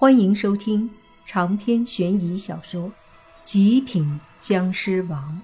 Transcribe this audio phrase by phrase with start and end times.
[0.00, 0.88] 欢迎收听
[1.26, 2.82] 长篇悬疑小说
[3.42, 5.42] 《极品僵尸王》，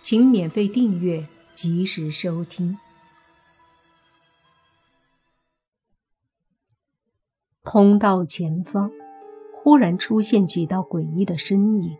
[0.00, 2.78] 请免费订阅，及时收听。
[7.62, 8.90] 通道前方
[9.52, 11.98] 忽然出现几道诡异的身影，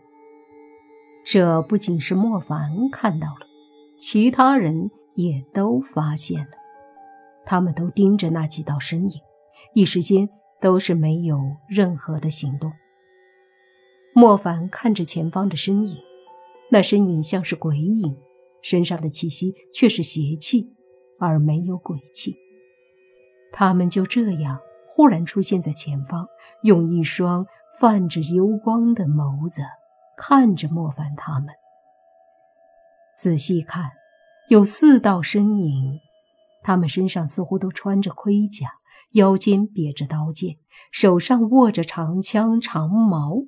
[1.23, 3.45] 这不仅是莫凡看到了，
[3.99, 6.51] 其他人也都发现了。
[7.45, 9.21] 他们都盯着那几道身影，
[9.75, 10.27] 一时间。
[10.63, 12.71] 都是没有任何的行动。
[14.15, 15.97] 莫凡看着前方的身影，
[16.71, 18.15] 那身影像是鬼影，
[18.61, 20.73] 身上的气息却是邪气，
[21.19, 22.37] 而没有鬼气。
[23.51, 26.25] 他们就这样忽然出现在前方，
[26.61, 27.45] 用一双
[27.77, 29.61] 泛着幽光的眸子
[30.15, 31.49] 看着莫凡他们。
[33.17, 33.91] 仔细看，
[34.47, 35.99] 有四道身影，
[36.61, 38.69] 他们身上似乎都穿着盔甲。
[39.13, 40.57] 腰间别着刀剑，
[40.91, 43.45] 手上握着长枪长矛。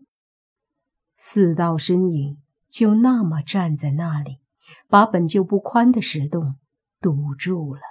[1.15, 4.41] 四道身影就那么站在那里，
[4.87, 6.55] 把本就不宽的石洞
[6.99, 7.81] 堵住了。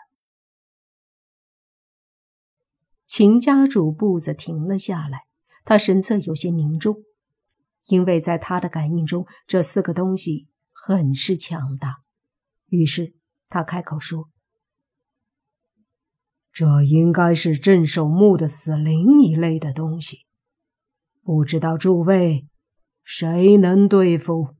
[3.06, 5.26] 秦家主步子停了下来，
[5.64, 6.96] 他神色有些凝重，
[7.88, 12.02] 因为在他的感应中，这四个东西很是强大。
[12.68, 13.14] 于是
[13.48, 14.33] 他开口说。
[16.54, 20.18] 这应该是镇守墓的死灵一类的东西，
[21.20, 22.46] 不知道诸位
[23.02, 24.54] 谁能对付？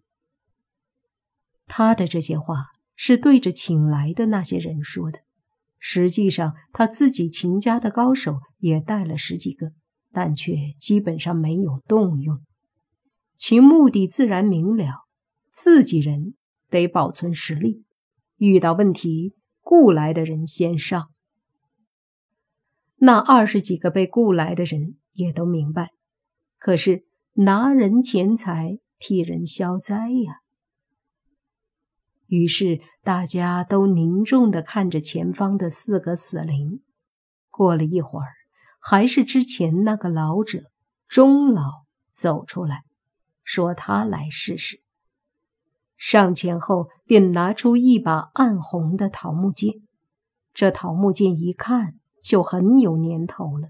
[1.67, 2.65] 他的这些话
[2.97, 5.21] 是对着请来的那些人说的。
[5.79, 9.71] 实际上，他自己秦家的高手也带了十几个，
[10.11, 12.41] 但却基本上没有动用。
[13.37, 15.05] 其目的自然明了：
[15.53, 16.35] 自己人
[16.69, 17.85] 得保存实力，
[18.39, 21.11] 遇到问题雇来的人先上。
[23.07, 25.91] 那二十几个被雇来的人也都明白，
[26.59, 30.41] 可是拿人钱财替人消灾呀。
[32.29, 36.81] 于是大家都凝重地看着前方的四个死灵。
[37.51, 38.33] 过了一会儿，
[38.81, 40.71] 还是之前那个老者
[41.07, 42.85] 钟老走出来，
[43.43, 44.81] 说他来试试。
[45.99, 49.75] 上前后便拿出一把暗红的桃木剑，
[50.55, 52.01] 这桃木剑一看。
[52.25, 53.69] 就很有年头了，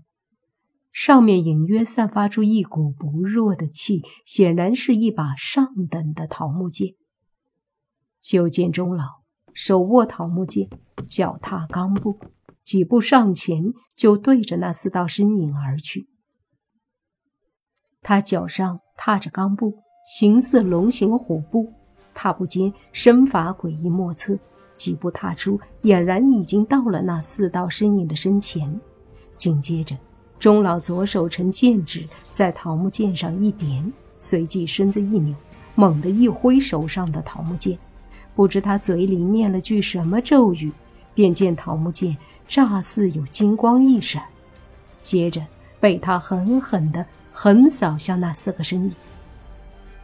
[0.92, 6.94] 上面隐约散发出一股不弱的气，显然是一把上等的桃木剑。
[8.20, 9.22] 就见钟老
[9.52, 10.70] 手握桃木剑，
[11.08, 12.20] 脚踏钢步，
[12.62, 16.08] 几步上前就对着那四道身影而去。
[18.02, 21.72] 他脚上踏着钢步，形似龙行虎步，
[22.14, 24.38] 踏步间身法诡异莫测。
[24.84, 28.78] 几步踏出，俨然已经到了那四道身影的身前。
[29.34, 29.96] 紧接着，
[30.38, 35.34] 钟老左手成剑指，在桃木剑上一点，随即身子一扭，
[35.74, 37.78] 猛地一挥手上的桃木剑。
[38.34, 40.70] 不知他嘴里念了句什么咒语，
[41.14, 42.14] 便见桃木剑
[42.46, 44.22] 乍似有金光一闪，
[45.00, 45.40] 接着
[45.80, 48.92] 被他狠狠地横扫向那四个身影。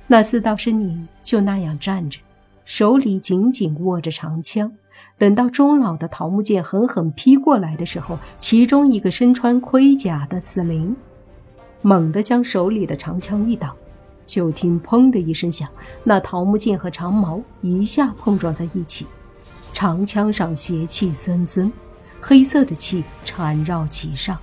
[0.07, 2.19] 那四道身影就那样站着。
[2.65, 4.73] 手里紧紧握着长枪，
[5.19, 10.95] 等到钟老的桃木剑狠狠劈过来的时候，其中一个身穿盔甲的死灵
[11.83, 13.75] 猛地将手里的长枪一挡，
[14.25, 15.69] 就听“砰”的一声响，
[16.05, 19.07] 那桃木剑和长矛一下碰撞在一起，
[19.73, 21.73] 长枪上邪气森森，
[22.21, 24.39] 黑色的气缠绕其上，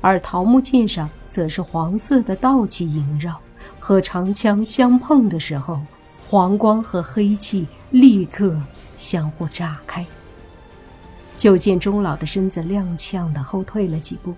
[0.00, 3.38] 而桃木剑上则是黄色的道气萦绕，
[3.78, 5.78] 和长枪相碰的时候。
[6.30, 8.56] 黄光和黑气立刻
[8.96, 10.06] 相互炸开，
[11.36, 14.32] 就见钟老的身子踉跄的后退了几步，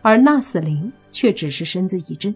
[0.00, 2.34] 而那死灵却只是身子一震，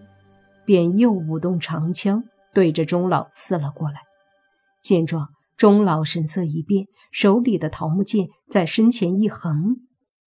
[0.67, 2.23] 便又舞动长枪
[2.53, 4.03] 对着钟老刺了过来。
[4.83, 9.77] 见状，钟老神色一变，手里的桃木剑在身前一横，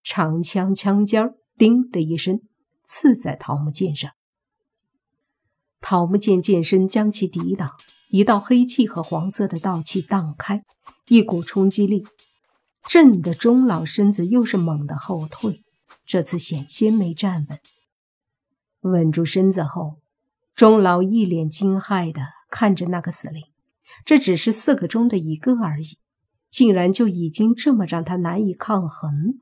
[0.03, 1.29] 长枪枪尖
[1.59, 2.41] “叮”的一声
[2.83, 4.09] 刺在桃木剑上，
[5.79, 7.69] 桃木剑剑身将其抵挡。
[8.13, 10.63] 一道黑气和黄色的道气荡开，
[11.07, 12.05] 一股冲击力
[12.87, 15.63] 震得钟老身子又是猛地后退。
[16.05, 17.59] 这次险些没站稳。
[18.81, 19.97] 稳住身子后，
[20.53, 22.21] 钟老一脸惊骇地
[22.51, 23.45] 看着那个死灵。
[24.05, 25.97] 这只是四个中的一个而已，
[26.51, 29.39] 竟然就已经这么让他难以抗衡。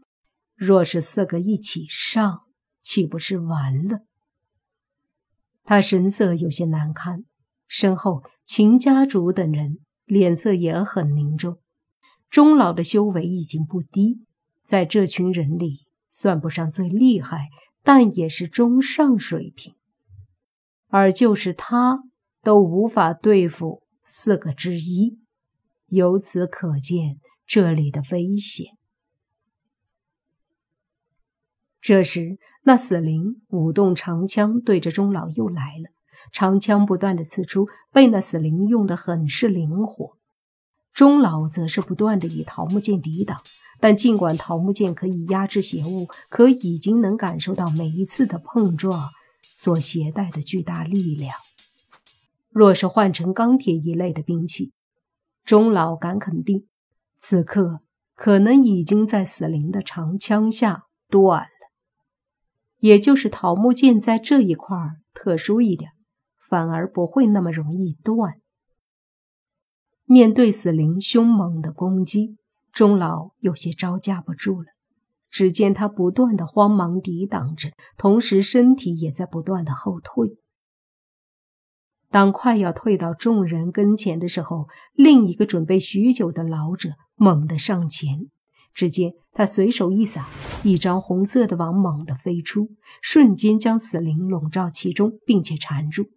[0.55, 2.43] 若是四个一起上，
[2.81, 3.99] 岂不是完了？
[5.65, 7.25] 他神色有些难堪，
[7.71, 8.21] 身后。
[8.43, 11.59] 秦家主等人脸色也很凝重。
[12.29, 14.25] 钟老的修为已经不低，
[14.61, 17.47] 在这群人里算不上最厉害，
[17.81, 19.73] 但也是中上水平。
[20.89, 22.03] 而就是他
[22.41, 25.17] 都无法对付四个之一，
[25.87, 28.75] 由此可见这里的危险。
[31.79, 36.00] 这时，那死灵舞动长枪，对着钟老又来了。
[36.31, 40.17] 长枪不断的刺出，被那死灵用的很是灵活。
[40.93, 43.41] 钟老则是不断的以桃木剑抵挡，
[43.79, 49.09] 但尽管桃木剑可以压制邪物，可已经能感受到每一次的碰撞
[49.55, 51.33] 所携带的巨大力量。
[52.49, 54.73] 若是换成钢铁一类的兵器，
[55.45, 56.67] 钟老敢肯定，
[57.17, 57.79] 此刻
[58.13, 61.47] 可能已经在死灵的长枪下断了。
[62.79, 64.75] 也就是桃木剑在这一块
[65.13, 65.91] 特殊一点，
[66.51, 68.33] 反而不会那么容易断。
[70.03, 72.35] 面对死灵凶猛的攻击，
[72.73, 74.67] 钟老有些招架不住了。
[75.29, 80.37] 只见他不断的慌忙抵挡着，同时身体也在不断的后退。
[82.09, 88.29] 当快要退到众人跟前的时候，另一个准备许久的老者猛地上前。
[88.73, 90.27] 只见他随手一撒，
[90.65, 92.71] 一张红色的网猛地飞出，
[93.01, 96.09] 瞬间将死灵笼罩其中，并且缠住。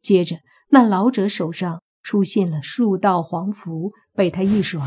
[0.00, 0.36] 接着，
[0.70, 4.80] 那老者手上出现了数道黄符，被他一甩，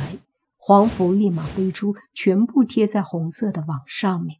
[0.58, 4.40] 黄符立马飞出，全部贴在红色的网上面。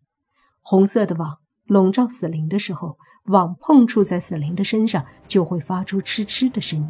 [0.62, 6.90] 红色的网笼罩死灵的时候，网碰触在死灵的身上，就会发出嗤嗤的声音。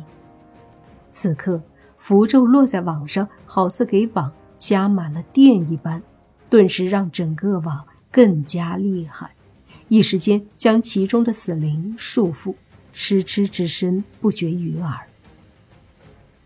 [1.12, 1.62] 此刻，
[1.98, 4.32] 符咒落在网上，好似给网。
[4.56, 6.02] 加满了电一般，
[6.50, 9.36] 顿时让整个网更加厉害，
[9.90, 12.56] 一时间将其中的死灵束缚，
[12.94, 15.08] 哧哧之声不绝于耳。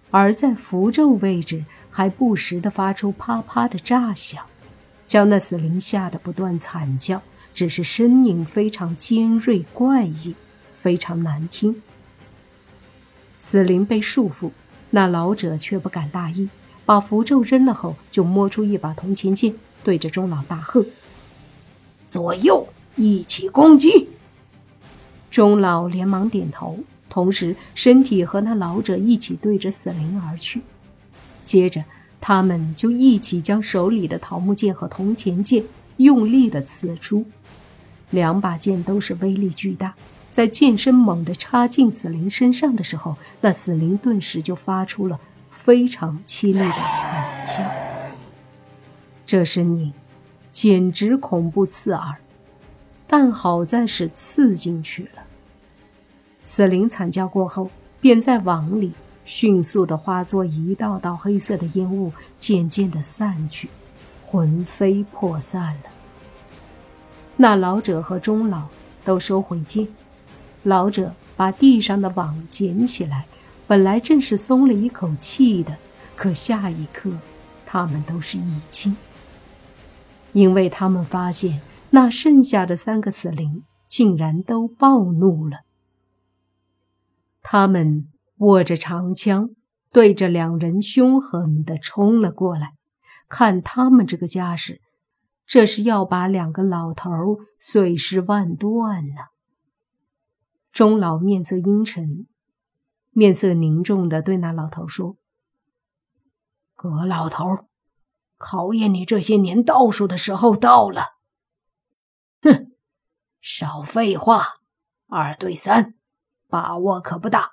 [0.10, 4.46] 而在符咒位置，还不时的发出啪啪的炸响，
[5.06, 7.22] 将那死灵吓得不断惨叫，
[7.54, 10.34] 只是声音非常尖锐怪异，
[10.76, 11.82] 非常难听。
[13.38, 14.52] 死灵被束缚，
[14.92, 16.50] 那老者却不敢大意。
[16.86, 19.54] 把符咒扔了后，就摸出一把铜钱剑，
[19.84, 20.86] 对着钟老大喝
[22.08, 22.66] ：“左右
[22.96, 24.08] 一起攻击！”
[25.38, 30.64] 钟老连忙点头，同时身体和那老者一起对着死灵而去。
[31.46, 31.86] 接着，
[32.20, 35.64] 他们就一起将手里的桃木剑和铜钱剑
[35.98, 37.24] 用力的刺出。
[38.10, 39.94] 两把剑都是威力巨大，
[40.32, 45.20] 在剑身猛地插进死灵身上的时候，那死灵顿时就发出了。
[45.52, 47.64] 非常凄厉的惨叫，
[49.28, 49.94] 这声音
[50.52, 52.16] 简直恐怖刺耳，
[53.08, 55.24] 但好在是刺进去了。
[56.46, 57.70] 死灵惨叫过后，
[58.00, 58.92] 便在网里
[59.26, 63.70] 迅速的化作一道道黑色的烟雾，渐渐的散去，
[64.26, 65.90] 魂飞魄散了。
[67.36, 68.64] 那老者和钟老
[69.06, 69.88] 都收回剑，
[70.64, 73.26] 老者把地上的网捡起来。
[73.68, 75.76] 本来正是松了一口气的，
[76.16, 77.12] 可下一刻，
[77.66, 78.96] 他们都是一惊，
[80.32, 81.60] 因为他们发现
[81.98, 85.62] 那剩下的三个死灵竟然都暴怒了。
[87.42, 89.50] 他们握着长枪，
[89.92, 92.76] 对着两人凶狠地冲了过来。
[93.28, 94.80] 看他们这个架势，
[95.48, 97.10] 这是要把两个老头
[97.60, 99.24] 碎尸万段呢。
[100.72, 102.28] 钟老面色阴沉。
[103.10, 105.18] 面色凝重的对那老头说
[106.78, 107.44] ：“葛老头，
[108.38, 111.17] 考验你这些年道术的时候到了。
[113.50, 114.44] 少废话，
[115.08, 115.94] 二对三，
[116.50, 117.52] 把握可不大。”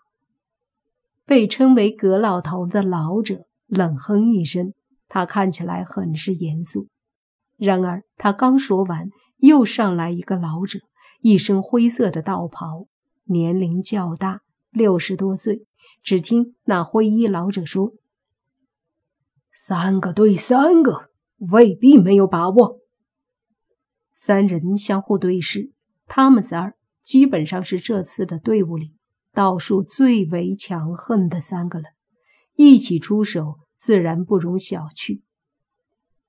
[1.24, 4.74] 被称为葛老头的老者冷哼一声，
[5.06, 6.88] 他看起来很是严肃。
[7.56, 10.80] 然而他刚说完，又上来一个老者，
[11.20, 12.88] 一身灰色的道袍，
[13.26, 14.40] 年龄较大。
[14.70, 15.64] 六十多岁，
[16.02, 17.92] 只听那灰衣老者说
[19.54, 21.10] ：“三个对三个，
[21.52, 22.80] 未必没有把握。”
[24.16, 25.70] 三人相互对视，
[26.06, 28.94] 他们仨基本上是这次的队伍里
[29.32, 31.84] 道术最为强横的三个了，
[32.54, 35.22] 一起出手自然不容小觑。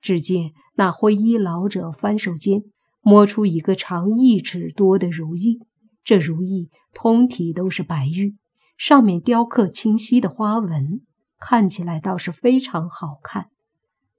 [0.02, 2.64] 只见那灰衣老者翻手间
[3.02, 5.60] 摸出一个长一尺多的如意。
[6.04, 8.36] 这如意通体都是白玉，
[8.78, 11.02] 上面雕刻清晰的花纹，
[11.40, 13.50] 看起来倒是非常好看。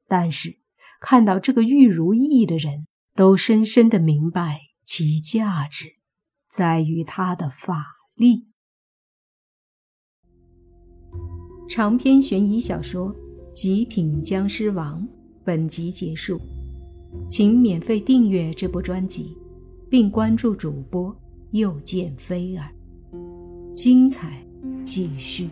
[0.08, 0.58] 但是
[1.00, 5.96] 看到这个玉如意的人，都深深的明白其价值
[6.48, 8.46] 在于它的法力。
[11.68, 13.14] 长篇悬疑小说
[13.52, 15.02] 《极品僵尸王》
[15.44, 16.40] 本集结束，
[17.28, 19.36] 请免费订阅这部专辑。
[19.88, 21.16] 并关注主播
[21.52, 22.74] 又见菲儿，
[23.72, 24.44] 精彩
[24.84, 25.48] 继续。